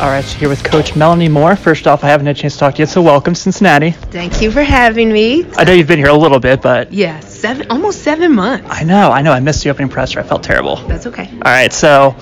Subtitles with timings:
[0.00, 1.54] All right, so here with Coach Melanie Moore.
[1.54, 3.92] First off, I haven't had a chance to talk to you, so welcome, Cincinnati.
[3.92, 5.46] Thank you for having me.
[5.56, 8.66] I know you've been here a little bit, but Yeah, seven, almost seven months.
[8.68, 10.18] I know, I know, I missed the opening presser.
[10.18, 10.76] I felt terrible.
[10.88, 11.30] That's okay.
[11.30, 12.16] All right, so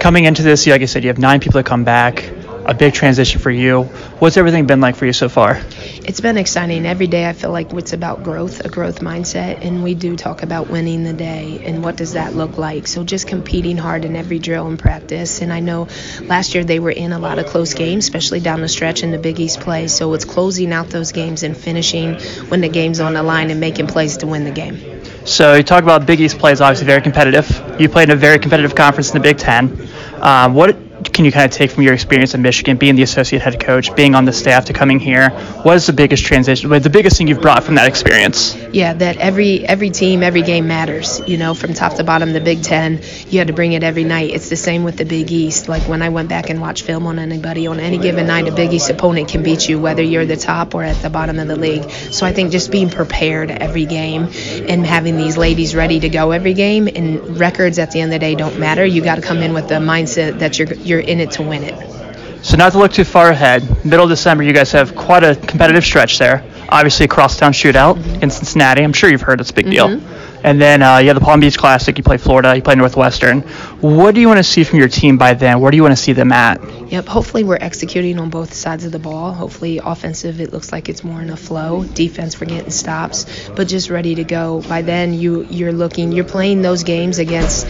[0.00, 2.32] coming into this, you like I said, you have nine people that come back.
[2.66, 3.84] A big transition for you.
[4.20, 5.60] What's everything been like for you so far?
[6.04, 6.86] It's been exciting.
[6.86, 10.42] Every day I feel like it's about growth, a growth mindset, and we do talk
[10.42, 12.86] about winning the day and what does that look like.
[12.86, 15.40] So just competing hard in every drill and practice.
[15.40, 15.88] And I know
[16.22, 19.10] last year they were in a lot of close games, especially down the stretch in
[19.10, 19.88] the Big East play.
[19.88, 22.14] So it's closing out those games and finishing
[22.48, 25.04] when the game's on the line and making plays to win the game.
[25.26, 27.80] So you talk about Big East plays, obviously very competitive.
[27.80, 29.88] You played in a very competitive conference in the Big Ten.
[30.20, 33.42] Um, what can you kind of take from your experience in Michigan, being the associate
[33.42, 35.30] head coach, being on the staff to coming here?
[35.62, 36.70] What is the biggest transition?
[36.70, 38.54] What the biggest thing you've brought from that experience?
[38.72, 41.20] Yeah, that every every team, every game matters.
[41.26, 44.04] You know, from top to bottom, the Big Ten, you had to bring it every
[44.04, 44.30] night.
[44.30, 45.68] It's the same with the Big East.
[45.68, 48.52] Like when I went back and watched film on anybody, on any given night, a
[48.52, 51.48] Big East opponent can beat you, whether you're the top or at the bottom of
[51.48, 51.90] the league.
[51.90, 54.28] So I think just being prepared every game
[54.68, 58.20] and having these ladies ready to go every game, and records at the end of
[58.20, 58.84] the day don't matter.
[58.84, 61.62] You got to come in with the mindset that you're you're in it to win
[61.62, 62.44] it.
[62.44, 65.34] So not to look too far ahead, middle of December, you guys have quite a
[65.36, 66.44] competitive stretch there.
[66.70, 68.82] Obviously, a crosstown shootout in Cincinnati.
[68.82, 70.00] I'm sure you've heard it's a big deal.
[70.42, 71.98] And then uh, you have the Palm Beach Classic.
[71.98, 72.56] You play Florida.
[72.56, 73.42] You play Northwestern.
[73.80, 75.60] What do you want to see from your team by then?
[75.60, 76.62] Where do you want to see them at?
[76.90, 77.06] Yep.
[77.06, 79.34] Hopefully we're executing on both sides of the ball.
[79.34, 81.84] Hopefully offensive, it looks like it's more in a flow.
[81.84, 84.62] Defense, we're getting stops, but just ready to go.
[84.62, 87.66] By then, you you're looking, you're playing those games against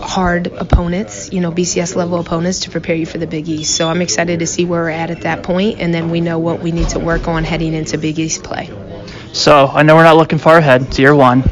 [0.00, 3.74] hard opponents, you know, BCS level opponents to prepare you for the Big East.
[3.76, 6.38] So I'm excited to see where we're at at that point, and then we know
[6.38, 8.70] what we need to work on heading into Big East play.
[9.32, 10.82] So I know we're not looking far ahead.
[10.82, 11.42] It's year one.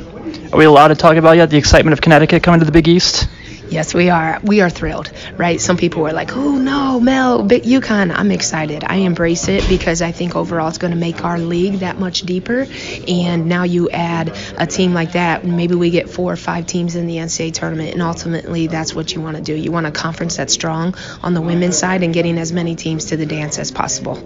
[0.53, 2.89] Are we allowed to talk about yet the excitement of Connecticut coming to the Big
[2.89, 3.29] East?
[3.71, 4.41] Yes, we are.
[4.43, 5.61] We are thrilled, right?
[5.61, 8.85] Some people were like, "Oh no, Mel, big UConn." I'm excited.
[8.87, 12.23] I embrace it because I think overall it's going to make our league that much
[12.23, 12.67] deeper.
[13.07, 16.97] And now you add a team like that, maybe we get four or five teams
[16.97, 19.55] in the NCAA tournament, and ultimately that's what you want to do.
[19.55, 23.07] You want a conference that's strong on the women's side and getting as many teams
[23.07, 24.17] to the dance as possible.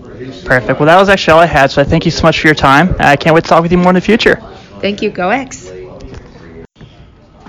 [0.45, 0.79] Perfect.
[0.79, 1.71] Well, that was actually all I had.
[1.71, 2.95] So I thank you so much for your time.
[2.99, 4.37] I can't wait to talk with you more in the future.
[4.81, 5.11] Thank you.
[5.11, 5.62] Go X.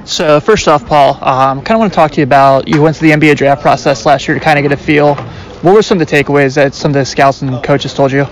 [0.06, 2.98] So first off, Paul, um, kind of want to talk to you about you went
[2.98, 5.16] through the NBA draft process last year to kind of get a feel.
[5.64, 8.28] What were some of the takeaways that some of the scouts and coaches told you?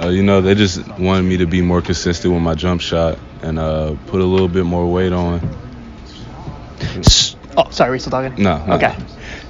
[0.00, 3.16] Uh, you know, they just wanted me to be more consistent with my jump shot
[3.42, 5.40] and uh, put a little bit more weight on.
[7.56, 8.42] Oh, sorry, we still talking?
[8.42, 8.74] No, no.
[8.74, 8.96] Okay.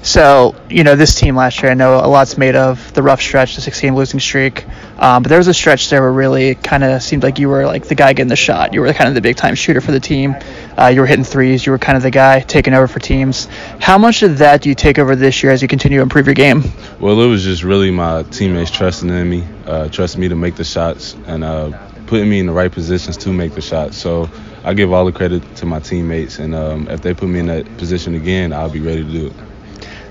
[0.05, 3.23] So, you know, this team last year, I know a lot's made of the rough
[3.23, 4.67] stretch, the six game losing streak.
[4.99, 7.49] Um, but there was a stretch there where really it kind of seemed like you
[7.49, 8.75] were like the guy getting the shot.
[8.75, 10.37] You were kind of the big time shooter for the team.
[10.79, 11.65] Uh, you were hitting threes.
[11.65, 13.47] You were kind of the guy taking over for teams.
[13.81, 16.27] How much of that do you take over this year as you continue to improve
[16.27, 16.63] your game?
[17.01, 20.57] Well, it was just really my teammates trusting in me, uh, trusting me to make
[20.57, 23.97] the shots, and uh, putting me in the right positions to make the shots.
[23.97, 24.29] So
[24.65, 27.47] I give all the credit to my teammates, and um, if they put me in
[27.47, 29.33] that position again, I'll be ready to do it.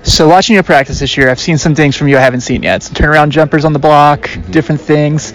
[0.04, 2.62] So, watching you practice this year, I've seen some things from you I haven't seen
[2.62, 2.82] yet.
[2.82, 5.32] Some turnaround jumpers on the block, different things.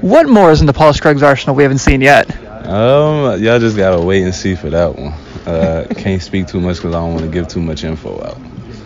[0.00, 2.34] What more is in the Paul Scruggs arsenal we haven't seen yet?
[2.66, 5.12] Um, y'all just gotta wait and see for that one.
[5.44, 8.36] Uh, can't speak too much because I don't want to give too much info out.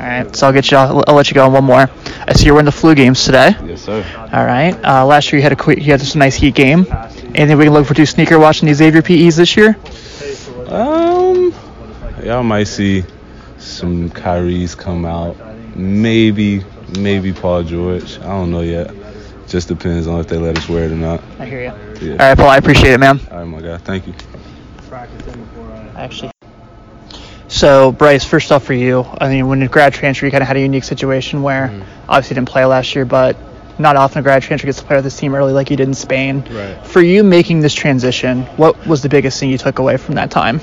[0.01, 0.77] All right, so I'll get you.
[0.77, 1.89] I'll, I'll let you go on one more.
[2.27, 3.55] I see you're in the flu games today.
[3.65, 4.05] Yes, sir.
[4.33, 4.75] All right.
[4.85, 6.87] Uh, last year you had a quick, you had some nice heat game.
[7.37, 9.77] Anything we can look for to sneaker watching these Xavier PEs this year?
[10.67, 11.55] Um,
[12.25, 13.05] y'all might see
[13.65, 15.37] some Kyrie's come out.
[15.77, 16.63] Maybe,
[16.99, 18.19] maybe Paul George.
[18.21, 18.95] I don't know yet.
[19.49, 21.23] Just depends on if they let us wear it or not.
[21.39, 22.09] I hear you.
[22.09, 22.13] Yeah.
[22.13, 22.49] All right, Paul.
[22.49, 23.21] I appreciate it, man.
[23.31, 23.79] All right, my guy.
[23.79, 24.15] Thank you.
[25.97, 26.31] Actually.
[27.49, 30.49] So Bryce, first off for you, I mean, when you grad transfer, you kind of
[30.49, 32.11] had a unique situation where mm-hmm.
[32.11, 33.37] obviously you didn't play last year, but
[33.79, 35.89] not often a grad transfer gets to play with this team early like you did
[35.89, 36.45] in Spain.
[36.51, 36.87] Right.
[36.87, 40.31] For you making this transition, what was the biggest thing you took away from that
[40.31, 40.61] time?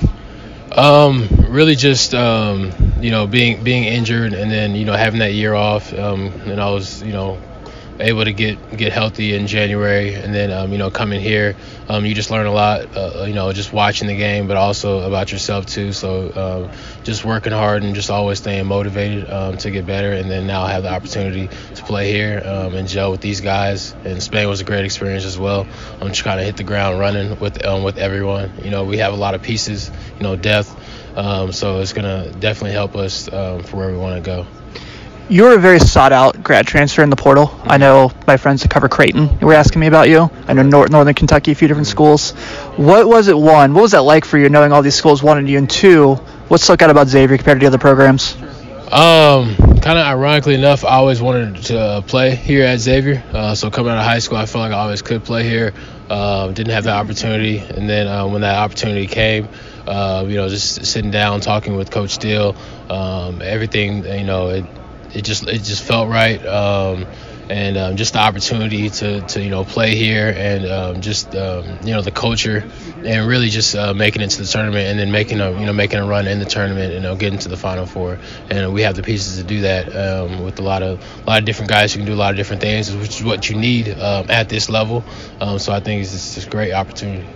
[0.76, 2.72] Um, really just um,
[3.02, 5.94] you know being being injured and then you know having that year off.
[5.94, 7.40] Um, and I was you know
[8.00, 11.56] able to get get healthy in January and then um, you know coming here,
[11.90, 12.96] um, you just learn a lot.
[12.96, 15.92] Uh, you know just watching the game, but also about yourself too.
[15.92, 20.12] So um, just working hard and just always staying motivated um, to get better.
[20.12, 23.42] And then now I have the opportunity to play here um, and gel with these
[23.42, 23.94] guys.
[24.04, 25.68] And Spain was a great experience as well.
[26.00, 28.52] I'm just kind of hit the ground running with um, with everyone.
[28.64, 29.92] You know we have a lot of pieces.
[30.18, 30.76] You know depth.
[31.16, 34.48] So it's gonna definitely help us for where we want to go.
[35.32, 37.58] You're a very sought out grad transfer in the portal.
[37.64, 40.30] I know my friends that cover Creighton were asking me about you.
[40.46, 42.32] I know Nor- Northern Kentucky, a few different schools.
[42.76, 43.74] What was it, one?
[43.74, 45.58] What was that like for you knowing all these schools wanted you?
[45.58, 46.16] And two,
[46.50, 48.36] what stuck out about Xavier compared to the other programs?
[48.92, 53.24] Um, kind of ironically enough, I always wanted to uh, play here at Xavier.
[53.32, 55.74] Uh, so coming out of high school, I felt like I always could play here.
[56.10, 59.48] Uh, didn't have that opportunity, and then uh, when that opportunity came,
[59.88, 62.54] uh, you know, just sitting down, talking with Coach Steele,
[62.90, 64.66] um, everything, you know, it
[65.14, 66.44] it just it just felt right.
[66.46, 67.06] Um,
[67.52, 71.66] and um, just the opportunity to, to you know play here and um, just um,
[71.84, 72.64] you know the culture
[73.04, 75.74] and really just uh, making it to the tournament and then making a you know
[75.74, 78.18] making a run in the tournament and you know getting to the final four
[78.50, 81.40] and we have the pieces to do that um, with a lot of a lot
[81.40, 83.58] of different guys who can do a lot of different things which is what you
[83.58, 85.04] need um, at this level
[85.42, 87.28] um, so I think it's just a great opportunity.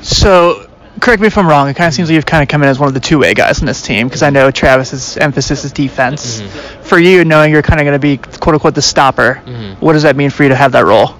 [0.00, 0.67] So
[1.00, 1.68] correct me if I'm wrong.
[1.68, 3.34] It kind of seems like you've kind of come in as one of the two-way
[3.34, 6.40] guys in this team because I know Travis's emphasis is defense.
[6.40, 6.82] Mm-hmm.
[6.82, 9.84] For you, knowing you're kind of going to be quote unquote the stopper, mm-hmm.
[9.84, 11.14] what does that mean for you to have that role?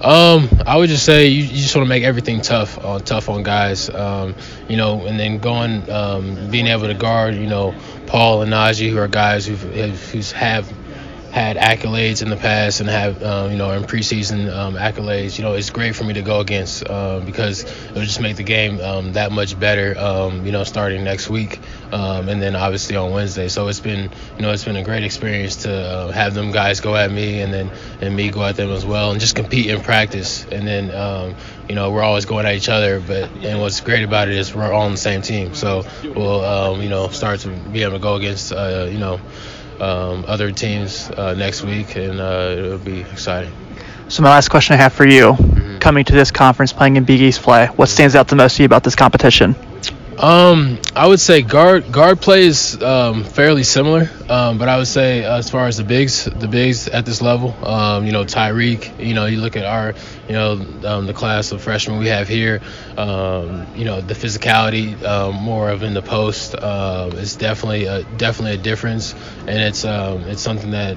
[0.00, 3.30] Um, I would just say you, you just want to make everything tough, uh, tough
[3.30, 3.88] on guys.
[3.88, 4.34] Um,
[4.68, 7.74] you know, and then going, um, being able to guard, you know,
[8.06, 10.70] Paul and Naji, who are guys who've, who's have
[11.34, 15.36] had accolades in the past and have um, you know in preseason um, accolades.
[15.36, 18.44] You know, it's great for me to go against um, because it'll just make the
[18.44, 19.98] game um, that much better.
[19.98, 21.58] Um, you know, starting next week
[21.90, 23.48] um, and then obviously on Wednesday.
[23.48, 26.78] So it's been you know it's been a great experience to uh, have them guys
[26.80, 29.66] go at me and then and me go at them as well and just compete
[29.66, 30.44] in practice.
[30.52, 31.34] And then
[31.68, 34.54] you know we're always going at each other, but and what's great about it is
[34.54, 35.52] we're all on the same team.
[35.56, 39.18] So we'll you know start to be able to go against uh, you know
[39.80, 43.52] um, other teams uh, next week, and uh, it'll be exciting.
[44.08, 45.78] So my last question I have for you, mm-hmm.
[45.78, 48.62] coming to this conference, playing in Big East play, what stands out the most to
[48.62, 49.56] you about this competition?
[50.18, 54.86] Um, I would say guard guard play is um, fairly similar, um, but I would
[54.86, 59.04] say as far as the bigs, the bigs at this level, um, you know, Tyrique,
[59.04, 59.94] you know, you look at our,
[60.28, 60.52] you know,
[60.84, 62.60] um, the class of freshmen we have here,
[62.96, 64.94] um, you know, the physicality
[65.32, 70.42] more of in the post uh, is definitely a, definitely a difference, and it's it's
[70.42, 70.96] something that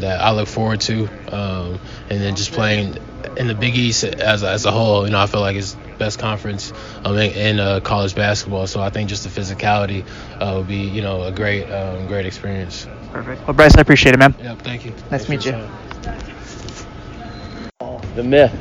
[0.00, 1.80] that I look forward to, and
[2.20, 2.98] then just playing
[3.36, 6.18] in the Big East as as a whole, you know, I feel like it's best
[6.18, 6.72] conference
[7.04, 8.66] um, in, in uh, college basketball.
[8.66, 10.04] So I think just the physicality
[10.40, 12.86] uh, would be, you know, a great, um, great experience.
[13.12, 13.46] Perfect.
[13.46, 14.34] Well, Bryce, I appreciate it, man.
[14.40, 14.92] Yeah, thank you.
[15.10, 15.52] Nice to meet you.
[18.14, 18.52] The myth.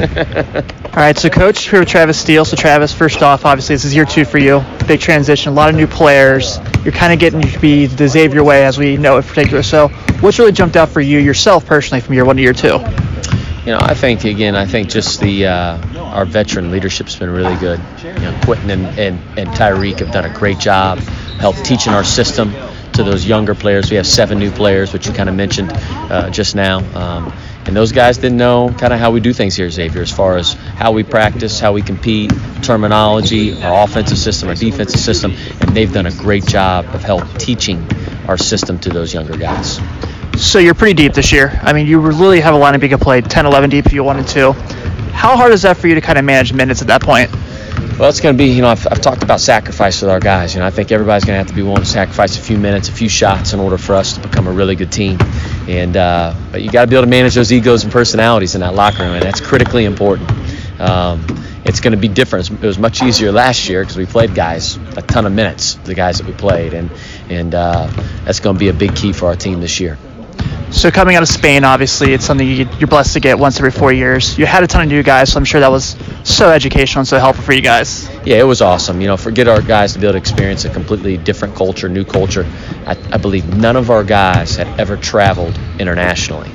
[0.90, 2.44] All right, so coach here with Travis Steele.
[2.44, 4.64] So Travis, first off, obviously this is year two for you.
[4.86, 6.58] Big transition, a lot of new players.
[6.84, 9.62] You're kind of getting to be the Xavier way as we know it in particular.
[9.62, 9.88] So
[10.20, 12.78] what's really jumped out for you yourself personally from year one to year two?
[13.64, 17.56] You know, I think again, I think just the uh, our veteran leadership's been really
[17.56, 17.78] good.
[18.02, 22.04] You know, Quentin and, and, and Tyrique have done a great job, help teaching our
[22.04, 22.52] system
[22.94, 23.90] to those younger players.
[23.90, 26.78] We have seven new players, which you kind of mentioned uh, just now.
[26.98, 27.32] Um,
[27.66, 30.38] and those guys didn't know kind of how we do things here, Xavier, as far
[30.38, 35.76] as how we practice, how we compete, terminology, our offensive system, our defensive system, and
[35.76, 37.86] they've done a great job of help teaching
[38.26, 39.78] our system to those younger guys.
[40.40, 41.60] So you're pretty deep this year.
[41.62, 44.02] I mean, you really have a lineup you could play 10, 11 deep if you
[44.02, 44.52] wanted to.
[45.12, 47.30] How hard is that for you to kind of manage minutes at that point?
[47.98, 50.54] Well, it's going to be, you know, I've, I've, talked about sacrifice with our guys.
[50.54, 52.56] You know, I think everybody's going to have to be willing to sacrifice a few
[52.56, 55.18] minutes, a few shots in order for us to become a really good team.
[55.68, 58.62] And uh, but you got to be able to manage those egos and personalities in
[58.62, 60.30] that locker room, and that's critically important.
[60.80, 61.22] Um,
[61.66, 62.50] it's going to be different.
[62.50, 65.94] It was much easier last year because we played guys a ton of minutes, the
[65.94, 66.90] guys that we played, and
[67.28, 67.88] and uh,
[68.24, 69.98] that's going to be a big key for our team this year.
[70.80, 73.92] So coming out of Spain, obviously, it's something you're blessed to get once every four
[73.92, 74.38] years.
[74.38, 75.94] You had a ton of new guys, so I'm sure that was
[76.24, 78.08] so educational and so helpful for you guys.
[78.24, 78.98] Yeah, it was awesome.
[79.02, 81.90] You know, for get our guys to be able to experience a completely different culture,
[81.90, 82.46] new culture.
[82.86, 86.50] I, I believe none of our guys had ever traveled internationally.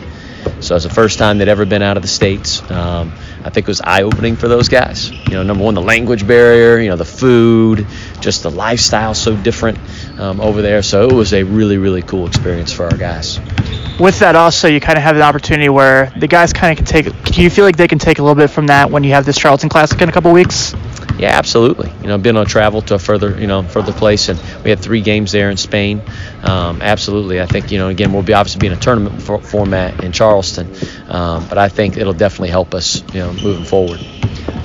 [0.59, 2.63] So it's the first time they'd ever been out of the states.
[2.71, 3.13] Um,
[3.43, 5.11] I think it was eye-opening for those guys.
[5.11, 6.79] You know, number one, the language barrier.
[6.79, 7.85] You know, the food,
[8.21, 9.77] just the lifestyle so different
[10.17, 10.81] um, over there.
[10.81, 13.39] So it was a really, really cool experience for our guys.
[13.99, 16.85] With that also you kind of have an opportunity where the guys kind of can
[16.85, 19.11] take do you feel like they can take a little bit from that when you
[19.11, 20.73] have this charleston classic in a couple weeks?
[21.17, 21.93] Yeah absolutely.
[22.01, 24.79] You know been on travel to a further you know further place and we had
[24.79, 26.01] three games there in spain.
[26.43, 27.39] Um, absolutely.
[27.39, 30.11] I think you know again we'll be obviously be in a tournament for, format in
[30.11, 30.73] charleston
[31.07, 33.99] um, but i think it'll definitely help us you know moving forward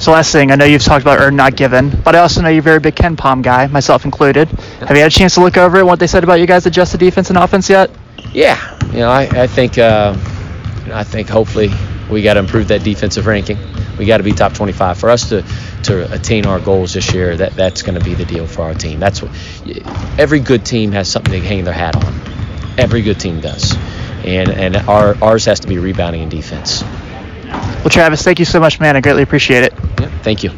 [0.00, 2.48] so last thing, I know you've talked about earn not given, but I also know
[2.48, 4.48] you're a very big KenPom guy, myself included.
[4.48, 6.64] Have you had a chance to look over it, what they said about you guys
[6.64, 7.90] adjust the defense and offense yet?
[8.32, 10.16] Yeah, you know, I, I think uh,
[10.92, 11.68] I think hopefully
[12.10, 13.58] we got to improve that defensive ranking.
[13.98, 15.42] We got to be top 25 for us to
[15.84, 17.36] to attain our goals this year.
[17.36, 19.00] That that's going to be the deal for our team.
[19.00, 19.30] That's what
[20.18, 22.14] every good team has something to hang their hat on.
[22.78, 23.76] Every good team does,
[24.24, 26.82] and and our ours has to be rebounding and defense.
[27.80, 28.96] Well, Travis, thank you so much, man.
[28.96, 29.72] I greatly appreciate it.
[29.98, 30.50] Yeah, thank you.